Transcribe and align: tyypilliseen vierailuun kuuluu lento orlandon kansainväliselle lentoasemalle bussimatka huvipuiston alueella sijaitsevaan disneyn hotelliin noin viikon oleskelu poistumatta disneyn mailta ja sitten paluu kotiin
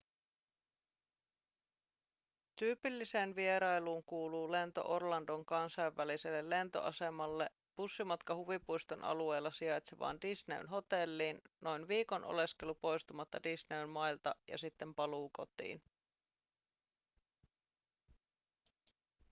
tyypilliseen 2.55 3.35
vierailuun 3.35 4.03
kuuluu 4.03 4.51
lento 4.51 4.83
orlandon 4.87 5.45
kansainväliselle 5.45 6.49
lentoasemalle 6.49 7.49
bussimatka 7.75 8.35
huvipuiston 8.35 9.03
alueella 9.03 9.51
sijaitsevaan 9.51 10.21
disneyn 10.21 10.67
hotelliin 10.69 11.41
noin 11.61 11.87
viikon 11.87 12.23
oleskelu 12.25 12.75
poistumatta 12.75 13.43
disneyn 13.43 13.89
mailta 13.89 14.35
ja 14.47 14.57
sitten 14.57 14.95
paluu 14.95 15.29
kotiin 15.33 15.81